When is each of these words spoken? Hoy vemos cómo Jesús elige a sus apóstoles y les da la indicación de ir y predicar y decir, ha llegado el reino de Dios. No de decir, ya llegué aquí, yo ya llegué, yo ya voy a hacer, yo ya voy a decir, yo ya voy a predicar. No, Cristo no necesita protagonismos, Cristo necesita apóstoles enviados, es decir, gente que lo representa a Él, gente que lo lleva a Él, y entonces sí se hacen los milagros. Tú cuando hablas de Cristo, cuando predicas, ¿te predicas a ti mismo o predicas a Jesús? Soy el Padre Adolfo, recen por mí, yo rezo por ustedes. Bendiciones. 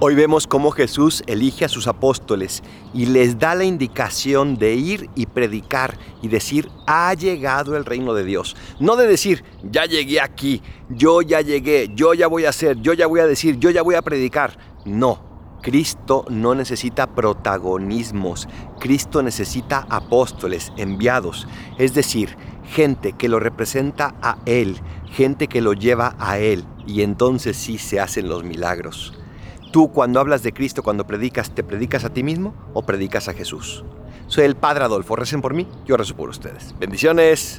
Hoy 0.00 0.14
vemos 0.14 0.46
cómo 0.46 0.70
Jesús 0.70 1.24
elige 1.26 1.64
a 1.64 1.68
sus 1.68 1.88
apóstoles 1.88 2.62
y 2.94 3.06
les 3.06 3.36
da 3.36 3.56
la 3.56 3.64
indicación 3.64 4.56
de 4.56 4.74
ir 4.74 5.10
y 5.16 5.26
predicar 5.26 5.98
y 6.22 6.28
decir, 6.28 6.70
ha 6.86 7.12
llegado 7.14 7.76
el 7.76 7.84
reino 7.84 8.14
de 8.14 8.22
Dios. 8.22 8.54
No 8.78 8.94
de 8.94 9.08
decir, 9.08 9.42
ya 9.64 9.86
llegué 9.86 10.20
aquí, 10.20 10.62
yo 10.88 11.20
ya 11.20 11.40
llegué, 11.40 11.90
yo 11.96 12.14
ya 12.14 12.28
voy 12.28 12.44
a 12.44 12.50
hacer, 12.50 12.80
yo 12.80 12.92
ya 12.92 13.08
voy 13.08 13.18
a 13.18 13.26
decir, 13.26 13.58
yo 13.58 13.70
ya 13.70 13.82
voy 13.82 13.96
a 13.96 14.02
predicar. 14.02 14.56
No, 14.84 15.58
Cristo 15.62 16.24
no 16.30 16.54
necesita 16.54 17.12
protagonismos, 17.12 18.48
Cristo 18.78 19.20
necesita 19.24 19.84
apóstoles 19.90 20.72
enviados, 20.76 21.48
es 21.76 21.92
decir, 21.94 22.36
gente 22.68 23.14
que 23.14 23.28
lo 23.28 23.40
representa 23.40 24.14
a 24.22 24.38
Él, 24.46 24.76
gente 25.10 25.48
que 25.48 25.60
lo 25.60 25.72
lleva 25.72 26.14
a 26.20 26.38
Él, 26.38 26.64
y 26.86 27.02
entonces 27.02 27.56
sí 27.56 27.78
se 27.78 27.98
hacen 27.98 28.28
los 28.28 28.44
milagros. 28.44 29.12
Tú 29.78 29.92
cuando 29.92 30.18
hablas 30.18 30.42
de 30.42 30.52
Cristo, 30.52 30.82
cuando 30.82 31.06
predicas, 31.06 31.54
¿te 31.54 31.62
predicas 31.62 32.04
a 32.04 32.12
ti 32.12 32.24
mismo 32.24 32.52
o 32.74 32.82
predicas 32.82 33.28
a 33.28 33.32
Jesús? 33.32 33.84
Soy 34.26 34.42
el 34.42 34.56
Padre 34.56 34.82
Adolfo, 34.82 35.14
recen 35.14 35.40
por 35.40 35.54
mí, 35.54 35.68
yo 35.86 35.96
rezo 35.96 36.16
por 36.16 36.28
ustedes. 36.30 36.74
Bendiciones. 36.80 37.56